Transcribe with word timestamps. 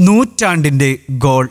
നൂറ്റാണ്ടിന്റെ 0.00 0.98
ഗോൾ. 1.10 1.48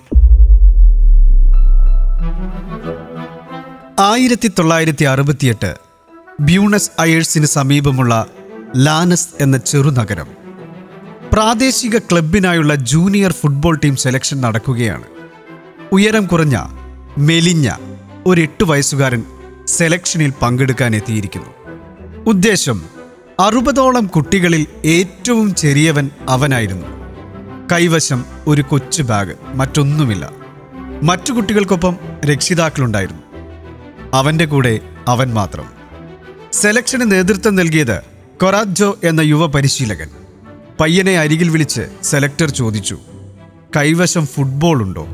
ആയിരത്തി 4.00 4.48
തൊള്ളായിരത്തി 4.48 5.06
അറുപത്തിയെട്ട് 5.06 5.76
ബ്യൂണസ് 6.40 6.92
അയേഴ്സിന് 7.00 7.46
സമീപമുള്ള 7.46 8.26
ലാനസ് 8.78 9.28
എന്ന 9.42 9.58
ചെറുനഗരം. 9.58 10.28
പ്രാദേശിക 11.34 11.98
ക്ലബിനായുള്ള 11.98 12.76
ജൂനിയർ 12.76 13.32
ഫുട്ബോൾ 13.32 13.80
ടീം 13.84 13.96
സെലക്ഷൻ 13.96 14.42
നടക്കുകയാണ്. 14.42 15.04
ഉയരം 15.92 16.26
കുറഞ്ഞ 16.26 16.58
മെലിഞ്ഞ 17.18 17.72
ഒരു 18.26 18.42
എട്ട് 18.42 18.64
വയസ്സുകാരൻ 18.64 19.24
സെലക്ഷനിൽ 19.68 20.34
പങ്കെടുക്കാൻ 20.42 20.96
എത്തിയിരിക്കുന്നു. 20.96 21.50
ഉദ്ദേശം 22.28 22.82
അറുപതോളം 23.40 24.08
കുട്ടികളിൽ 24.08 24.68
ഏറ്റവും 24.86 25.56
ചെറിയവൻ 25.56 26.10
അവനായിരുന്നു. 26.30 26.97
കൈവശം 27.72 28.26
ഒരു 28.48 28.62
കൊച്ചു 28.62 29.04
ബാഗ് 29.04 29.36
മറ്റൊന്നുമില്ല. 29.54 30.32
മറ്റു 31.04 31.34
കുട്ടികൾക്കൊപ്പം 31.34 31.96
രക്ഷിതാക്കളുണ്ടായിരുന്നു. 32.26 33.22
അവന്റെ 34.14 34.46
കൂടെ 34.46 34.80
അവൻ 35.08 35.34
മാത്രം. 35.34 35.66
സെലക്ഷന് 36.54 37.12
നേതൃത്വം 37.12 37.56
നൽകിയത് 37.56 38.02
കൊറാജോ 38.42 38.98
എന്ന 39.04 39.22
യുവ 39.22 39.46
പരിശീലകൻ. 39.46 40.10
പയ്യനെ 40.80 41.18
അരികിൽ 41.18 41.50
വിളിച്ച് 41.50 41.82
സെലക്ടർ 42.04 42.50
ചോദിച്ചു 42.50 43.00
കൈവശം 43.78 44.26
ഫുട്ബോൾ 44.26 44.82
ഉണ്ടോ? 44.82 45.08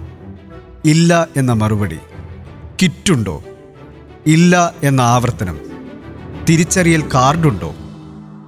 ഇല്ല 0.85 1.27
എന്ന 1.37 1.53
മറുപടി 1.53 1.99
കിറ്റുണ്ടോ? 2.81 3.43
ഇല്ല 4.27 4.73
എന്ന 4.83 5.01
ആവർത്തനം 5.01 5.59
തിരിച്ചറിയൽ 6.49 7.01
കാർഡുണ്ടോ? 7.01 7.75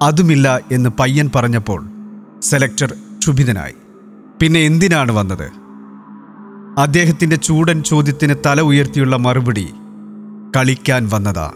അതുമില്ല 0.01 0.59
എന്ന് 0.71 0.90
പയ്യൻ 0.90 1.31
പറഞ്ഞപ്പോൾ 1.35 1.87
സെലക്ടർ 2.41 2.93
ക്ഷുഭിതനായി. 3.20 3.73
പിന്നെ 4.41 4.59
എന്തിനാണ് 4.59 5.12
വന്നത്? 5.12 5.52
അദ്ദേഹത്തിന്റെ 6.80 7.35
ചൂടൻ 7.35 7.84
ചോദ്യത്തിന് 7.84 8.35
തല 8.45 8.62
ഉയർത്തിയുള്ള 8.62 9.15
മറുപടി 9.15 9.73
കളിക്കാൻ 10.55 11.09
വന്നതാ. 11.09 11.51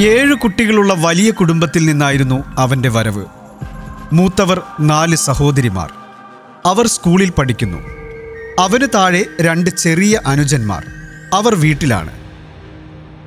ഏഴ് 0.00 0.34
കുട്ടികളുള്ള 0.34 0.94
വലിയ 0.94 1.30
കുടുംബത്തിൽ 1.30 1.86
നിന്നായിരുന്നു 1.86 2.44
അവന്റെ 2.58 2.88
വരവ്. 2.88 3.24
മൂത്തവർ 4.12 4.62
നാല് 4.80 5.16
സഹോദരിമാർ. 5.16 5.92
അവർ 6.66 6.86
സ്കൂളിൽ 6.86 7.30
പഠിക്കുന്നു. 7.30 7.78
അവന് 8.58 8.88
താഴെ 8.94 9.24
രണ്ട് 9.40 9.70
ചെറിയ 9.70 10.20
അനുജന്മാർ. 10.26 10.86
അവർ 11.34 11.54
വീട്ടിലാണ്. 11.54 12.10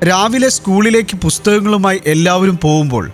രാവിലെ 0.07 0.49
സ്കൂളിലേക്ക് 0.49 1.17
പുസ്തകങ്ങളുമായി 1.17 2.01
എല്ലാവരും 2.05 2.59
പോകുമ്പോൾ 2.63 3.11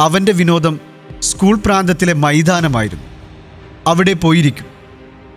അവന്റെ 0.00 0.32
വിനോദം 0.32 0.91
സ്കൂൾ 1.22 1.56
പ്രാന്തത്തിലെ 1.56 2.12
മൈതാനമായിരുന്നു. 2.12 3.04
അവിടെ 3.86 4.12
പോയിരിക്കും. 4.12 4.66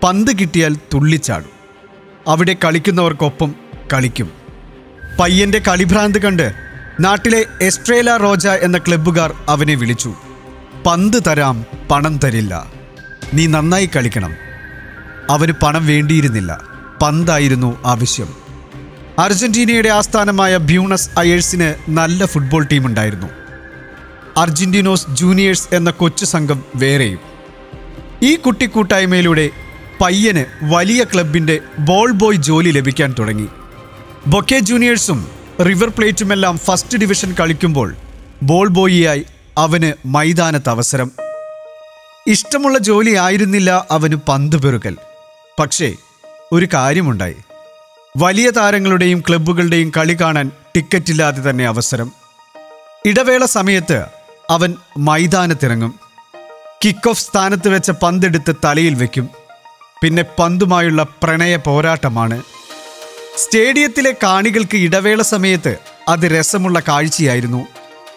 പന്ത് 0.03 0.39
കിട്ടിയാൽ 0.39 0.75
തുള്ളിച്ചാടും. 0.75 1.49
അവിടെ 2.27 2.55
കളിക്കുന്നവർക്കൊപ്പം 2.65 3.55
കളിക്കും. 3.93 4.31
പയ്യന്റെ 5.19 5.59
കളിഭ്രാന്ത് 5.59 6.21
കണ്ട് 6.21 6.53
നാട്ടിലെ 6.99 7.45
എസ്ട്രേല 7.61 8.17
റോജ 8.17 8.47
എന്ന 8.47 8.77
ക്ലബ്ബുകാർ 8.77 9.33
അവനെ 9.49 9.75
വിളിച്ചു. 9.75 10.15
പന്ത് 10.85 11.23
തരാം 11.27 11.65
പണം 11.91 12.17
തരില്ല. 12.17 12.71
നീ 13.33 13.47
നന്നായി 13.47 13.89
കളിക്കണം. 13.95 14.33
അവന് 15.29 15.51
പണം 15.51 15.87
വേണ്ടിയിരുന്നില്ല. 15.87 16.61
പന്തായിരുന്നു 17.01 17.83
ആവശ്യം. 17.85 18.33
അർജന്റീനയുടെ 19.19 19.89
ആസ്ഥാനമായ 19.89 20.57
ബ്യൂണസ് 20.57 21.09
അയേഴ്സിന് 21.19 21.91
നല്ല 21.91 22.25
ഫുട്ബോൾ 22.25 22.67
ടീമുണ്ടായിരുന്നു. 22.71 23.44
അർജന്റീനോസ് 24.37 25.05
ജൂനിയേഴ്സ് 25.13 25.75
എന്ന 25.75 25.89
കൊച്ചു 25.89 26.25
സംഘം 26.25 26.63
വേറെയും. 26.75 27.19
ഈ 28.23 28.35
കുട്ടിക്കൂട്ടായ്മയിലൂടെ 28.35 29.49
പയ്യന് 30.01 30.45
വലിയ 30.63 31.03
ക്ലബിന്റെ 31.03 31.59
ബോൾ 31.79 32.11
ബോയ് 32.11 32.37
ജോലി 32.37 32.71
ലഭിക്കാൻ 32.71 33.15
തുടങ്ങി. 33.19 33.47
ബൊക്കെ 34.27 34.59
ജൂനിയേഴ്സും 34.59 35.27
റിവർ 35.61 35.89
പ്ലേറ്റുമെല്ലാം 35.89 36.57
ഫസ്റ്റ് 36.57 36.97
ഡിവിഷൻ 36.97 37.35
കളിക്കുമ്പോൾ 37.39 37.95
ബോൾ 38.43 38.67
ബോയിയായി 38.67 39.25
അവന് 39.57 40.07
മൈതാനത്ത് 40.07 40.69
അവസരം. 40.69 41.11
ഇഷ്ടമുള്ള 42.27 42.77
ജോലി 42.77 43.15
ആയിരുന്നില്ല 43.15 43.87
അവന് 43.91 44.15
പന്ത് 44.15 44.55
പെറുകൽ 44.55 44.97
പക്ഷേ 45.59 45.93
ഒരു 46.51 46.67
കാര്യമുണ്ടായി. 46.73 47.35
വലിയ 48.17 48.49
താരങ്ങളുടെയും 48.49 49.23
ക്ലബ്ബുകളുടെയും 49.29 49.91
കളി 49.97 50.13
കാണാൻ 50.13 50.51
ടിക്കറ്റില്ലാതെ 50.75 51.49
തന്നെ 51.49 51.65
അവസരം. 51.65 52.11
ഇടവേള 53.05 53.45
സമയത്ത് 53.45 54.14
അവൻ 54.49 54.75
മൈതാനത്തിറങ്ങും. 54.97 55.99
കിക്ക് 56.85 57.09
ഓഫ് 57.09 57.21
സ്ഥാനത്ത് 57.21 57.67
വെച്ച 57.67 57.91
പന്തെടുത്ത് 57.91 58.55
തലയിൽ 58.65 58.95
വെക്കും. 58.95 59.29
പിന്നെ 60.03 60.23
പന്തുമായുള്ള 60.39 61.05
പ്രണയ 61.23 61.55
പോരാട്ടമാണ്. 61.55 62.41
സ്റ്റേഡിയത്തിലെ 63.37 64.15
കാണികൾക്ക് 64.23 64.77
ഇടവേള 64.77 65.21
സമയത്ത് 65.21 65.77
അത് 66.07 66.19
രസമുള്ള 66.19 66.79
കാഴ്ചയായിരുന്നു. 66.79 67.67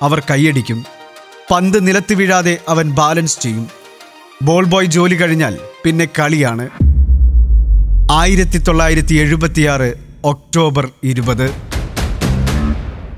അവർ 0.02 0.22
കൈയടിക്കും. 0.30 0.84
പന്ത് 1.50 1.86
നിലത്ത് 1.86 2.14
വീഴാതെ 2.14 2.58
അവൻ 2.68 2.90
ബാലൻസ് 2.90 3.40
ചെയ്യും. 3.40 3.70
ബോൾ 4.42 4.64
ബോയ് 4.64 4.86
ജോലി 4.86 5.14
കഴിഞ്ഞാൽ 5.14 5.58
പിന്നെ 5.84 6.08
കളിയാണ്. 6.18 6.68
ആയിരത്തി 8.10 8.58
തൊള്ളായിരത്തി 8.58 9.14
എഴുപത്തിയാറ് 9.14 9.94
ഒക്ടോബർ 10.24 10.90
ഇരുപത്. 11.02 11.50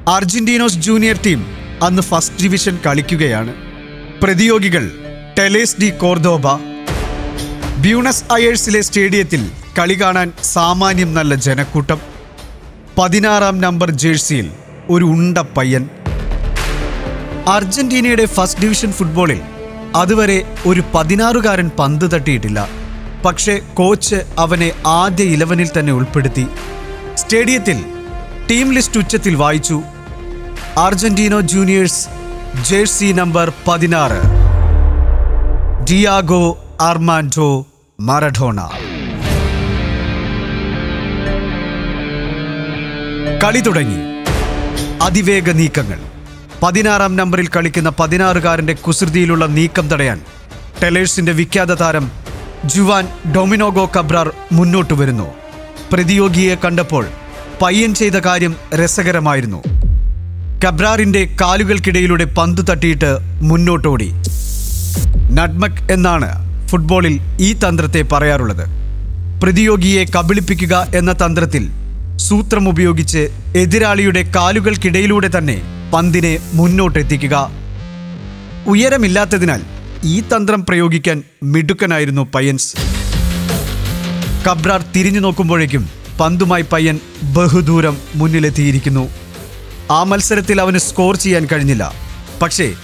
അർജന്റീനോസ് 0.09 0.75
ജൂനിയർ 0.75 1.19
ടീം 1.27 1.60
അന്ന് 1.83 2.03
ഫസ്റ്റ് 2.03 2.43
ഡിവിഷൻ 2.43 2.79
കളിക്കുകയാണ്. 2.87 3.53
പ്രതിയോഗികൾ 4.23 4.91
ടെലേസ് 5.39 5.77
ഡി 5.81 5.91
കോർദോബ 5.91 6.47
ബ്യൂണസ് 7.79 8.25
അയേഴ്സിലെ 8.33 8.81
സ്റ്റേഡിയത്തിൽ 8.81 9.51
കളി 9.79 10.01
കാണാൻ 10.01 10.33
സാമാന്യം 10.43 11.15
നല്ല 11.15 11.35
ജനക്കൂട്ടം. 11.35 12.01
പതിനാറാം 12.99 13.61
നമ്പർ 13.61 13.91
ജേഴ്സിയിൽ 13.91 14.51
ഒരു 14.91 15.05
ഉണ്ട 15.05 15.39
പയ്യൻ. 15.39 15.89
അർജന്റീനയുടെ 17.49 18.27
ഫസ്റ്റ് 18.27 18.63
ഡിവിഷൻ 18.63 18.93
ഫുട്ബോളിൽ 18.93 19.41
അതുവരെ 19.97 20.57
ഒരു 20.67 20.83
പതിനാറുകാരൻ 20.95 21.71
പന്ത് 21.79 22.15
തട്ടിയിട്ടില്ല. 22.15 22.69
പക്ഷേ 23.25 23.61
കോച്ച് 23.75 24.19
അവനെ 24.39 24.73
ആദ്യ 24.87 25.25
ഇലവനിൽ 25.25 25.71
തന്നെ 25.79 25.93
ഉൾപ്പെടുത്തി. 25.93 26.47
സ്റ്റേഡിയത്തിൽ 27.15 27.85
ടീം 28.51 28.73
ലിസ്റ്റ് 28.73 28.99
ഉച്ചത്തിൽ 28.99 29.35
വായിച്ചു. 29.35 29.83
അർജന്റീനോ 30.79 31.41
ജൂനിയേഴ്സ് 31.41 32.09
ജേഴ്സി 32.63 33.13
നമ്പർ 33.13 33.53
പതിനാറ്. 33.69 34.23
Diego 35.91 36.65
Armando 36.81 37.67
Maradona. 38.01 38.71
കളി 43.45 43.61
തുടങ്ങി. 43.61 43.99
അതിവേഗ 45.03 45.51
നീക്കങ്ങൾ. 45.51 45.99
പതിനാറാം 46.63 47.17
നമ്പറിൽ 47.17 47.49
കളിക്കുന്ന 47.49 47.93
പതിനാറുകാരന്റെ 47.99 48.73
കുസൃതിയിലുള്ള 48.73 49.47
നീക്കം 49.47 49.89
തടയാൻ 49.89 50.21
ടെലേഴ്സിന്റെ 50.83 51.33
വിഖ്യാത 51.33 51.75
താരം 51.75 52.11
ജുവാൻ 52.65 53.09
ഡൊമിനോഗോ 53.37 53.91
കബ്രാർ 53.97 54.33
മുന്നോട്ട് 54.53 54.95
വരുന്നു. 54.95 55.31
പ്രതിയോഗിയെ 55.93 56.55
കണ്ടപ്പോൾ 56.55 57.07
പയ്യൻ 57.63 57.95
ചെയ്ത 57.95 58.13
കാര്യം 58.13 58.57
രസകരമായിരുന്നു. 58.75 59.63
കബ്രാറിന്റെ 60.65 61.37
കാലുകൾക്കിടയിലൂടെ 61.41 62.25
പന്ത് 62.25 62.63
തട്ടിയിട്ട് 62.71 63.19
മുന്നോട്ടോടി. 63.43 64.09
നഡ്മക് 65.33 65.93
എന്നാണ് 65.93 66.29
ഫുട്ബോളിൽ 66.69 67.15
ഈ 67.41 67.53
തന്ത്രത്തെ 67.53 68.03
പറയാറുള്ളത്. 68.03 68.65
പ്രതിയോഗിയെ 69.43 70.05
കബളിപ്പിക്കുക 70.17 70.75
എന്ന 70.95 71.13
തന്ത്രത്തിൽ 71.13 71.65
സൂത്രം 72.17 72.69
ഉപയോഗിച്ച് 72.69 73.23
എതിരാളിയുടെ 73.57 74.23
കാലുകൾക്കിടയിലൂടെ 74.37 75.31
തന്നെ 75.39 75.57
പന്തിനെ 75.95 76.39
മുന്നോട്ടെത്തിക്കുക. 76.55 77.37
ഉയരമില്ലാത്തതിനാൽ 78.67 79.63
ഈ 80.05 80.21
തന്ത്രം 80.21 80.67
പ്രയോഗിക്കാൻ 80.67 81.23
മിടുക്കനായിരുന്നു 81.43 82.27
പയ്യൻസ്. 82.35 82.77
കബ്രാർ 84.47 84.85
തിരിഞ്ഞു 84.97 85.21
നോക്കുമ്പോഴേക്കും 85.21 85.89
പന്തുമായി 86.21 86.65
പയ്യൻ 86.73 87.01
ബഹുദൂരം 87.23 87.97
മുന്നിലെത്തിയിരിക്കുന്നു. 88.15 89.09
ആ 89.91 90.03
മത്സരത്തിൽ 90.03 90.61
അവന് 90.61 90.79
സ്കോർ 90.79 91.17
ചെയ്യാൻ 91.17 91.49
കഴിഞ്ഞില്ല. 91.53 91.95
പക്ഷേ 92.43 92.75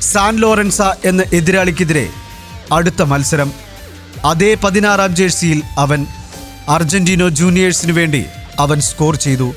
സാൻ 0.00 0.36
ലോറൻസ 0.36 0.82
എന്ന 0.82 1.24
എതിരാളിക്കെതിരെ 1.32 2.08
അടുത്ത 2.72 3.02
മത്സരം. 3.02 3.52
അതേ 4.24 4.56
പതിനാറാം 4.64 5.16
ജേഴ്സിയിൽ 5.16 5.62
അവൻ 5.78 6.06
അർജന്റീനോ 6.68 7.28
ജൂനിയേഴ്സിന് 7.28 7.92
വേണ്ടി 7.92 8.24
അവൻ 8.58 8.80
സ്കോർ 8.80 9.16
ചെയ്തു. 9.16 9.54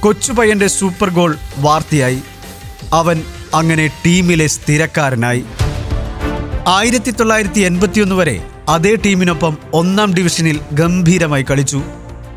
കൊച്ചുപയ്യന്റെ 0.00 0.66
സൂപ്പർ 0.66 1.10
ഗോൾ 1.10 1.38
വാർത്തയായി. 1.58 2.18
അവൻ 2.92 3.22
അങ്ങനെ 3.54 3.86
ടീമിലെ 4.06 4.46
സ്ഥിരക്കാരനായി. 4.46 5.44
ആയിരത്തി 6.68 7.10
തൊള്ളായിരത്തി 7.10 7.60
എൺപത്തിയൊന്ന് 7.60 8.14
വരെ 8.14 8.46
അതേ 8.68 8.94
ടീമിനൊപ്പം 8.94 9.58
ഒന്നാം 9.72 10.14
ഡിവിഷനിൽ 10.14 10.60
ഗംഭീരമായി 10.72 11.42
കളിച്ചു. 11.42 11.82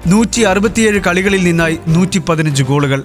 നൂറ്റി 0.08 0.42
അറുപത്തിയേഴ് 0.42 1.02
കളികളിൽ 1.02 1.44
നിന്നായി 1.44 1.80
നൂറ്റി 1.88 2.20
പതിനഞ്ച് 2.20 2.64
ഗോളുകൾ. 2.64 3.04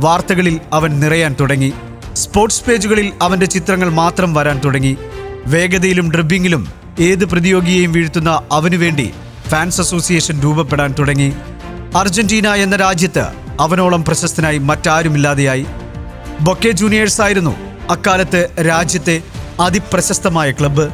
വാർത്തകളിൽ 0.00 0.60
അവൻ 0.72 1.00
നിറയാൻ 1.00 1.36
തുടങ്ങി. 1.40 1.72
സ്പോർട്സ് 2.12 2.64
പേജുകളിൽ 2.64 3.12
അവന്റെ 3.22 3.46
ചിത്രങ്ങൾ 3.46 3.88
മാത്രം 3.88 4.34
വരാൻ 4.34 4.60
തുടങ്ങി. 4.64 4.96
വേഗതയിലും 5.46 6.12
ഡ്രിബിങ്ങിലും 6.12 6.68
ഏത് 7.00 7.24
പ്രതിയോഗിയെയും 7.24 7.92
വീഴ്ത്തുന്ന 7.92 8.42
അവനുവേണ്ടി 8.52 9.10
ഫാൻസ് 9.48 9.80
അസോസിയേഷൻ 9.80 10.40
രൂപപ്പെടാൻ 10.40 10.94
തുടങ്ങി. 10.98 11.32
അർജന്റീന 11.96 12.48
എന്ന 12.48 12.76
രാജ്യത്ത് 12.76 13.24
അവനോളം 13.60 14.04
പ്രശസ്തനായി 14.04 14.58
മറ്റാരുമില്ലാതെയായി. 14.58 15.66
ബൊക്കെ 16.40 16.70
ജൂനിയേഴ്സ് 16.70 17.20
ആയിരുന്നു 17.20 17.56
അക്കാലത്ത് 17.90 18.48
രാജ്യത്തെ 18.68 19.22
അതിപ്രശസ്തമായ 19.60 20.50
ക്ലബ്ബ്. 20.50 20.88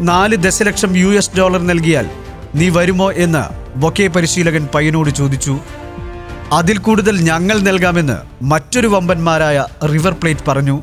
നാല് 0.00 0.36
ദശലക്ഷം 0.36 0.96
യു 0.96 1.06
എസ് 1.06 1.30
ഡോളർ 1.38 1.62
നൽകിയാൽ 1.62 2.10
നീ 2.54 2.68
വരുമോ 2.68 3.12
എന്ന് 3.12 3.76
ബൊക്കെ 3.78 4.06
പരിശീലകൻ 4.06 4.68
പയ്യനോട് 4.74 5.10
ചോദിച്ചു. 5.10 5.60
അതിൽ 6.52 6.78
കൂടുതൽ 6.78 7.20
ഞങ്ങൾ 7.20 7.60
നൽകാമെന്ന് 7.60 8.44
മറ്റൊരു 8.44 8.86
വമ്പന്മാരായ 8.86 9.64
റിവർ 9.92 10.12
പ്ലേറ്റ് 10.12 10.40
പറഞ്ഞു. 10.48 10.82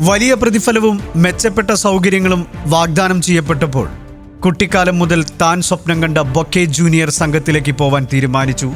വലിയ 0.00 0.34
പ്രതിഫലവും 0.34 1.00
മെച്ചപ്പെട്ട 1.16 1.70
സൗകര്യങ്ങളും 1.70 2.46
വാഗ്ദാനം 2.66 3.22
ചെയ്യപ്പെട്ടപ്പോൾ 3.22 3.88
കുട്ടിക്കാലം 4.40 4.98
മുതൽ 4.98 5.24
താൻ 5.24 5.62
സ്വപ്നം 5.62 6.02
കണ്ട 6.02 6.18
ബൊക്കെ 6.18 6.64
ജൂനിയർ 6.64 7.10
സംഘത്തിലേക്ക് 7.10 7.72
പോവാൻ 7.72 8.06
തീരുമാനിച്ചു. 8.12 8.72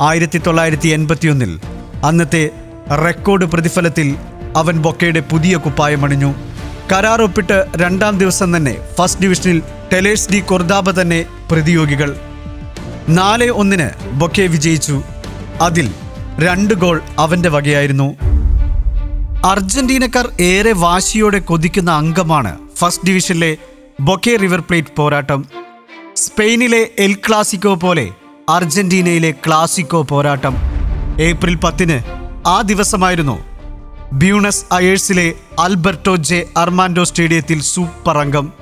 ആയിരത്തി 0.00 0.38
തൊള്ളായിരത്തി 0.38 0.88
എൺപത്തിയൊന്നിൽ 0.88 1.60
അന്നത്തെ 2.04 2.50
റെക്കോർഡ് 3.04 3.44
പ്രതിഫലത്തിൽ 3.44 4.16
അവൻ 4.56 4.78
ബൊക്കയുടെ 4.78 5.20
പുതിയ 5.20 5.56
കുപ്പായമണിഞ്ഞു 5.56 6.34
കരാർ 6.92 7.22
ഒപ്പിട്ട് 7.22 7.66
രണ്ടാം 7.76 8.18
ദിവസം 8.18 8.56
തന്നെ 8.56 8.76
ഫസ്റ്റ് 8.98 9.22
ഡിവിഷനിൽ 9.22 9.62
ടെലേഴ്സ് 9.92 10.32
ഡി 10.32 10.40
കൊർദാബ 10.40 11.00
തന്നെ 11.00 11.24
പ്രതിയോഗികൾ. 11.50 12.16
നാല് 13.08 13.50
ഒന്നിന് 13.50 14.10
ബൊക്കെ 14.10 14.42
വിജയിച്ചു. 14.42 15.02
അതിൽ 15.60 15.90
രണ്ട് 16.38 16.74
ഗോൾ 16.74 17.02
അവന്റെ 17.18 17.48
വകയായിരുന്നു. 17.48 18.14
അർജന്റീനക്കാർ 19.46 20.28
ഏറെ 20.40 20.72
വാശിയോടെ 20.72 21.38
കൊതിക്കുന്ന 21.38 21.90
അംഗമാണ് 21.90 22.58
ഫസ്റ്റ് 22.76 23.06
ഡിവിഷനിലെ 23.06 23.56
ബൊക്കെ 24.00 24.36
റിവർ 24.36 24.60
പ്ലേറ്റ് 24.60 24.88
പോരാട്ടം. 24.96 25.44
സ്പെയിനിലെ 26.16 26.88
എൽ 26.98 27.16
ക്ലാസിക്കോ 27.28 27.74
പോലെ 27.74 28.10
അർജന്റീനയിലെ 28.48 29.30
ക്ലാസിക്കോ 29.30 30.02
പോരാട്ടം. 30.02 30.56
ഏപ്രിൽ 31.20 31.54
പത്തിന് 31.54 32.00
ആ 32.48 32.60
ദിവസമായിരുന്നു 32.60 33.44
ബ്യൂണസ് 34.12 34.64
അയേഴ്സിലെ 34.72 35.32
ആൽബർട്ടോ 35.60 36.16
ജെ 36.16 36.46
അർമാൻഡോ 36.56 37.04
സ്റ്റേഡിയത്തിൽ 37.04 37.62
സൂപ്പർ 37.62 38.18
അംഗം. 38.18 38.52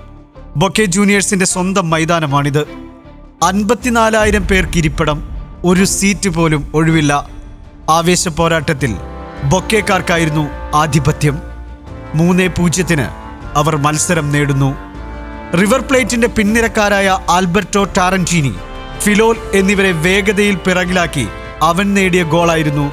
ബൊക്കെ 0.56 0.84
ജൂനിയേഴ്സിന്റെ 0.84 1.46
സ്വന്തം 1.46 1.90
മൈതാനമാണിത്. 1.90 2.66
അൻപത്തിനാലായിരം 3.44 4.42
പേർക്ക് 4.42 4.78
ഇരിപ്പിടം. 4.78 5.39
ഒരു 5.64 5.84
സീറ്റ് 5.84 6.28
പോലും 6.28 6.70
ഒഴിവില്ല. 6.74 7.28
ആവേശ 7.90 8.28
പോരാട്ടത്തിൽ 8.28 8.96
ബൊക്കേക്കാർക്കായിരുന്നു 9.44 10.48
ആധിപത്യം. 10.74 11.38
മൂന്നേ 12.14 12.46
പൂജ്യത്തിന് 12.46 13.06
അവർ 13.58 13.76
മത്സരം 13.76 14.32
നേടുന്നു. 14.32 14.74
റിവർ 15.56 15.80
പ്ലേറ്റിന്റെ 15.80 16.26
പിൻനിരക്കാരായ 16.26 17.18
ആൽബർട്ടോ 17.30 17.84
ടാറന്റീനി 17.84 18.54
ഫിലോൽ 19.00 19.36
എന്നിവരെ 19.54 19.92
വേഗതയിൽ 19.92 20.54
പിറകിലാക്കി 20.54 21.28
അവൻ 21.62 21.94
നേടിയ 21.94 22.22
ഗോളായിരുന്നു 22.22 22.92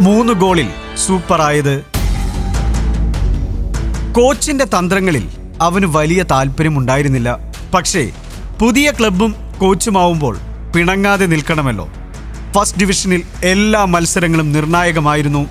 മൂന്ന് 0.00 0.32
ഗോളിൽ 0.32 0.68
സൂപ്പറായത്. 1.06 1.84
കോച്ചിന്റെ 4.12 4.64
തന്ത്രങ്ങളിൽ 4.64 5.28
അവന് 5.60 5.86
വലിയ 5.86 6.22
താല്പര്യമുണ്ടായിരുന്നില്ല. 6.22 7.38
പക്ഷേ 7.74 8.10
പുതിയ 8.60 8.92
ക്ലബും 9.00 9.34
കോച്ചുമാവുമ്പോൾ 9.58 10.38
പിണങ്ങാതെ 10.74 11.26
നിൽക്കണമല്ലോ. 11.26 11.88
ഫസ്റ്റ് 12.54 12.78
ഡിവിഷനിൽ 12.78 13.22
എല്ലാ 13.44 13.84
മത്സരങ്ങളും 13.84 14.52
നിർണായകമായിരുന്നു. 14.52 15.48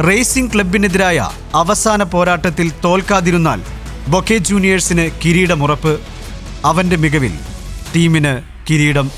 റേസിംഗ് 0.00 0.54
ക്ലബിനെതിരായ 0.54 1.30
അവസാന 1.54 2.02
പോരാട്ടത്തിൽ 2.02 2.72
തോൽക്കാതിരുന്നാൽ 2.84 3.60
ബൊക്കെ 4.08 4.36
ജൂനിയേഴ്സിന് 4.38 5.10
കിരീടമുറപ്പ്. 5.24 6.00
അവന്റെ 6.64 6.96
മികവിൽ 6.96 7.32
ടീമിന് 7.96 8.42
കിരീടം. 8.70 9.10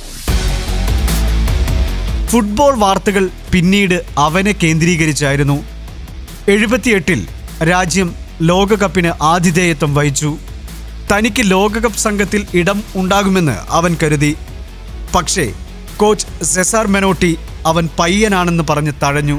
ഫുട്ബോൾ 2.26 2.78
വാർത്തകൾ 2.78 3.30
പിന്നീട് 3.52 4.04
അവനെ 4.18 4.52
കേന്ദ്രീകരിച്ചായിരുന്നു. 4.62 5.64
എഴുപത്തിയെട്ടിൽ 6.48 7.28
രാജ്യം 7.70 8.14
ലോകകപ്പിന് 8.42 9.12
ആതിഥേയത്വം 9.22 9.94
വഹിച്ചു. 9.94 10.38
തനിക്ക് 11.12 11.50
ലോകകപ്പ് 11.50 11.98
സംഘത്തിൽ 11.98 12.46
ഇടം 12.54 12.82
ഉണ്ടാകുമെന്ന് 12.96 13.56
അവൻ 13.68 13.96
കരുതി. 14.02 14.36
പക്ഷേ 15.14 15.52
കോച്ച് 16.02 16.44
സെസാർ 16.44 16.86
മെനോട്ടി 16.86 17.38
അവൻ 17.70 17.88
പയ്യനാണെന്ന് 17.98 18.64
പറഞ്ഞ് 18.70 18.92
തഴഞ്ഞു. 19.02 19.36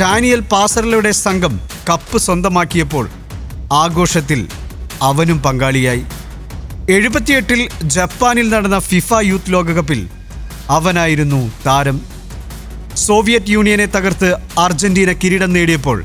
ഡാനിയൽ 0.00 0.40
പാസറലയുടെ 0.40 1.10
സംഘം 1.10 1.54
കപ്പ് 1.88 2.18
സ്വന്തമാക്കിയപ്പോൾ 2.18 3.08
ആഘോഷത്തിൽ 3.72 4.48
അവനും 5.02 5.42
പങ്കാളിയായി. 5.42 6.04
എഴുപത്തിയെട്ടിൽ 6.90 7.60
ജപ്പാനിൽ 7.96 8.48
നടന്ന 8.48 8.78
ഫിഫ 8.78 9.20
യൂത്ത് 9.30 9.52
ലോകകപ്പിൽ 9.52 10.00
അവനായിരുന്നു 10.70 11.40
താരം. 11.66 12.00
സോവിയറ്റ് 13.06 13.54
യൂണിയനെ 13.56 13.86
തകർത്ത് 13.86 14.30
അർജന്റീന 14.58 15.12
കിരീടം 15.12 15.52
നേടിയപ്പോൾ 15.52 16.04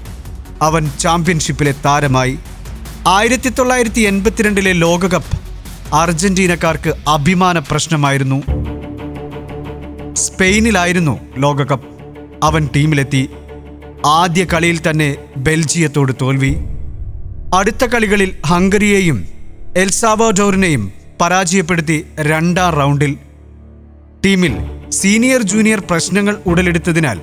അവൻ 0.61 0.91
ചാമ്പ്യൻഷിപ്പിലെ 0.99 1.75
താരമായി. 1.85 2.39
ആയിരത്തി 3.07 3.49
തൊള്ളായിരത്തി 3.49 4.01
എൺപത്തിരണ്ടിലെ 4.01 4.73
ലോകകപ്പ് 4.85 5.44
അർജന്റീനക്കാർക്ക് 5.95 6.93
അഭിമാന 7.09 7.59
പ്രശ്നമായിരുന്നു. 7.59 8.43
സ്പെയിനിലായിരുന്നു 10.13 11.19
ലോകകപ്പ്. 11.37 11.85
അവൻ 12.43 12.69
ടീമിലെത്തി. 12.75 13.29
ആദ്യ 14.05 14.45
കളിയിൽ 14.45 14.89
തന്നെ 14.89 15.15
ബെൽജിയത്തോട് 15.37 16.13
തോൽവി. 16.21 16.55
അടുത്ത 17.53 17.85
കളികളിൽ 17.85 18.37
ഹംഗറിയെയും 18.45 19.27
എൽസാവോഡോറിനെയും 19.77 20.91
പരാജയപ്പെടുത്തി 21.21 22.05
രണ്ടാം 22.19 22.73
റൗണ്ടിൽ. 22.73 23.17
ടീമിൽ 24.25 24.55
സീനിയർ 24.89 25.41
ജൂനിയർ 25.41 25.83
പ്രശ്നങ്ങൾ 25.89 26.37
ഉടലെടുത്തതിനാൽ 26.45 27.19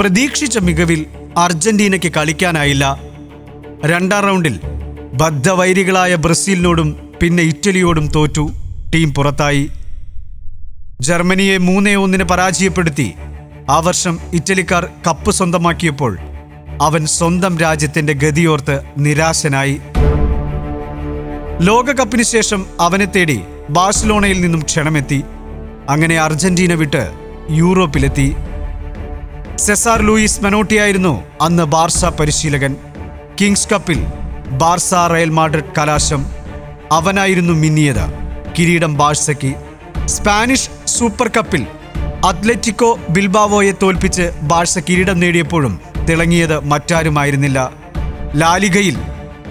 പ്രതീക്ഷിച്ച 0.00 0.58
മികവിൽ 0.58 1.06
അർജന്റീനയ്ക്ക് 1.38 2.12
കളിക്കാനായില്ല. 2.12 3.00
രണ്ടാം 3.84 4.24
റൗണ്ടിൽ 4.24 4.60
ബദ്ധവൈരികളായ 5.14 6.14
ബ്രസീലിനോടും 6.14 7.09
പിന്നെ 7.22 7.42
ഇറ്റലിയോടും 7.42 8.06
തോറ്റു. 8.06 8.50
ടീം 8.94 9.14
പുറത്തായി. 9.14 9.70
ജർമ്മനിയെ 11.00 11.58
മൂന്നേ 11.58 11.94
ഒന്നിന് 11.94 12.24
പരാജയപ്പെടുത്തി. 12.24 13.12
ആ 13.70 13.78
വർഷം 13.78 14.18
ഇറ്റലിക്കാർ 14.32 14.88
കപ്പ് 15.06 15.30
സ്വന്തമാക്കിയപ്പോൾ 15.30 16.18
അവൻ 16.82 17.06
സ്വന്തം 17.06 17.58
രാജ്യത്തിന്റെ 17.58 18.12
ഗതിയോർത്ത് 18.12 18.80
നിരാശനായി. 18.98 19.80
ലോകകപ്പിന് 21.60 22.22
ശേഷം 22.22 22.66
അവനെ 22.80 23.04
തേടി 23.04 23.40
ബാഴ്സലോണയിൽ 23.70 24.40
നിന്നും 24.40 24.62
ക്ഷണമെത്തി. 24.62 25.22
അങ്ങനെ 25.88 26.18
അർജന്റീന 26.18 26.74
വിട്ട് 26.74 27.10
യൂറോപ്പിലെത്തി. 27.50 28.36
സെസാർ 29.56 30.02
ലൂയിസ് 30.02 30.44
മെനോട്ടിയായിരുന്നു 30.44 31.22
അന്ന് 31.42 31.62
ബാർസ 31.62 32.04
പരിശീലകൻ. 32.04 32.76
കിങ്സ് 33.40 33.68
കപ്പിൽ 33.68 34.06
ബാർസ 34.50 34.94
റയൽ 34.94 35.30
മാഡ്രിഡ് 35.30 35.72
കലാശം. 35.78 36.39
അവനായിരുന്നു 36.92 37.52
മിന്നിയത്. 37.52 38.20
കിരീടം 38.58 38.94
ബാഴ്സയ്ക്ക് 38.94 39.54
സ്പാനിഷ് 40.06 40.70
സൂപ്പർ 40.86 41.30
കപ്പിൽ 41.36 41.66
അത്ലറ്റിക്കോ 42.26 42.98
ബിൽബാവോയെ 43.10 43.72
തോൽപ്പിച്ച് 43.82 44.30
ബാഴ്സ 44.42 44.78
കിരീടം 44.78 45.20
നേടിയപ്പോഴും 45.20 45.80
തിളങ്ങിയത് 46.10 46.64
മറ്റാരുമായിരുന്നില്ല. 46.64 47.72
ലാലിഗയിൽ 48.34 48.98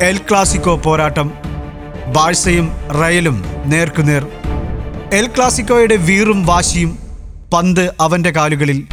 എൽ 0.02 0.18
ക്ലാസിക്കോ 0.18 0.78
പോരാട്ടം 0.78 1.32
ബാഴ്സയും 2.16 2.72
റയലും 3.02 3.46
നേർക്കുനേർ. 3.66 4.28
എൽ 5.14 5.28
ക്ലാസിക്കോയുടെ 5.28 5.96
വീറും 5.96 6.46
വാശിയും 6.46 7.00
പന്ത് 7.54 7.96
അവന്റെ 8.00 8.32
കാലുകളിൽ. 8.32 8.84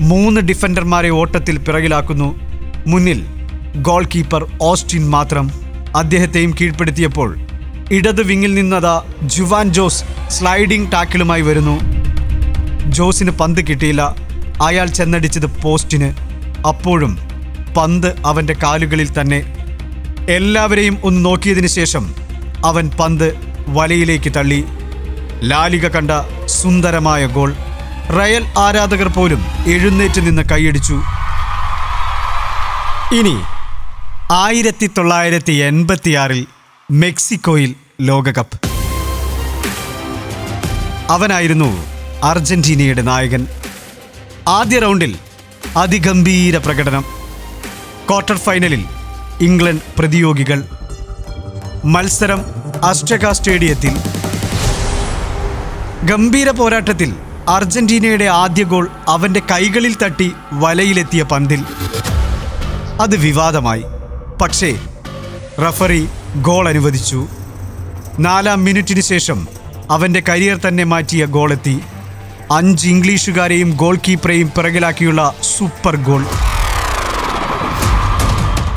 മൂന്ന് 0.00 0.40
ഡിഫൻഡർമാരെ 0.40 1.08
ഓട്ടത്തിൽ 1.08 1.58
പിറകിലാക്കുന്നു. 1.58 2.38
മുന്നിൽ 2.86 3.26
ഗോൾ 3.76 4.04
കീപ്പർ 4.04 4.46
ഓസ്റ്റിൻ 4.62 5.10
മാത്രം. 5.10 5.61
അദ്ദേഹത്തെയും 5.96 6.54
കീഴ്പ്പെടുത്തിയപ്പോൾ 6.60 7.38
ഇടത് 7.92 8.22
വിങ്ങിൽ 8.22 8.54
നിന്നതാ 8.54 9.02
ജുവാൻ 9.22 9.72
ജോസ് 9.72 10.04
സ്ലൈഡിംഗ് 10.28 10.92
ടാക്കിളുമായി 10.92 11.40
വരുന്നു. 11.40 11.80
ജോസിന് 12.86 13.30
പന്ത് 13.30 13.66
കിട്ടിയില്ല. 13.66 14.14
അയാൾ 14.62 14.86
ചെന്നടിച്ചത് 14.86 15.60
പോസ്റ്റിന്. 15.60 16.12
അപ്പോഴും 16.66 17.18
പന്ത് 17.76 18.26
അവന്റെ 18.26 18.56
കാലുകളിൽ 18.62 19.20
തന്നെ. 19.20 19.56
എല്ലാവരെയും 20.30 20.98
ഒന്ന് 21.04 21.24
നോക്കിയതിനു 21.24 21.66
ശേഷം 21.66 22.14
അവൻ 22.64 22.90
പന്ത് 23.00 23.38
വലയിലേക്ക് 23.68 24.32
തള്ളി. 24.36 24.64
ലാലിക 25.42 25.88
കണ്ട 25.88 26.10
സുന്ദരമായ 26.46 27.26
ഗോൾ. 27.26 27.54
റയൽ 28.10 28.44
ആരാധകർ 28.58 29.08
പോലും 29.08 29.44
എഴുന്നേറ്റ് 29.66 30.20
നിന്ന് 30.20 30.42
കൈയടിച്ചു. 30.52 30.94
ഇനി 33.14 33.36
ആയിരത്തി 34.32 34.90
തൊള്ളായിരത്തി 34.98 35.52
എൺപത്തിയാറിൽ 35.52 36.46
മെക്സിക്കോയിൽ 36.90 37.74
ലോകകപ്പ്. 38.00 38.60
അവനായിരുന്നു 41.10 41.86
അർജന്റീനയുടെ 42.22 43.02
നായകൻ. 43.02 43.46
ആദ്യ 44.48 44.78
റൗണ്ടിൽ 44.78 45.16
അതിഗംഭീര 45.76 46.56
പ്രകടനം. 46.56 47.04
ക്വാർട്ടർ 48.08 48.36
ഫൈനലിൽ 48.36 48.84
ഇംഗ്ലണ്ട് 49.40 49.82
പ്രതിയോഗികൾ. 49.98 50.64
മത്സരം 51.84 52.44
അസ്റ്റക 52.84 53.32
സ്റ്റേഡിയത്തിൽ. 53.32 53.96
ഗംഭീര 56.04 56.50
പോരാട്ടത്തിൽ 56.50 57.16
അർജന്റീനയുടെ 57.48 58.24
ആദ്യ 58.24 58.62
ഗോൾ 58.62 58.90
അവന്റെ 59.08 59.40
കൈകളിൽ 59.40 59.96
തട്ടി 60.02 60.32
വലയിലെത്തിയ 60.52 61.22
പന്തിൽ. 61.22 61.64
അത് 63.00 63.16
വിവാദമായി. 63.16 63.82
പക്ഷേ 64.42 64.78
റഫറി 65.68 66.08
ഗോൾ 66.36 66.68
അനുവദിച്ചു. 66.68 67.28
നാലാം 68.18 68.64
മിനിറ്റിന് 68.64 69.00
ശേഷം 69.00 69.48
അവന്റെ 69.90 70.22
കരിയർ 70.28 70.56
തന്നെ 70.56 70.84
മാറ്റിയ 70.84 71.26
ഗോളെത്തി. 71.26 71.80
അഞ്ച് 72.52 72.88
ഇംഗ്ലീഷുകാരെയും 72.88 73.70
ഗോൾ 73.70 73.96
കീപ്പറെയും 73.96 74.48
പിറകിലാക്കിയുള്ള 74.48 75.34
സൂപ്പർ 75.58 75.96
ഗോൾ. 75.96 76.26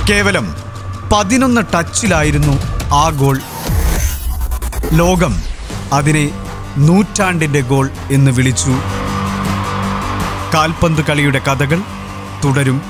കേവലം 0.10 0.56
പതിനൊന്ന് 1.14 1.62
ടച്ചിലായിരുന്നു 1.74 2.58
ആ 2.94 3.10
ഗോൾ. 3.10 3.40
ലോകം 4.94 5.36
അതിനെ 5.94 6.30
നൂറ്റാണ്ടിന്റെ 6.78 7.62
ഗോൾ 7.62 7.90
എന്ന് 8.12 8.32
വിളിച്ചു. 8.32 8.72
കാൽപന്ത് 10.54 11.02
കളിയുടെ 11.02 11.40
കഥകൾ 11.40 11.82
തുടരും. 12.44 12.82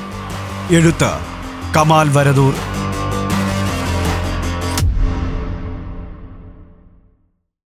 എഴുത്ത്. 0.72 1.35
കമാൽ 1.76 2.10
വരദൂർ. 2.16 2.54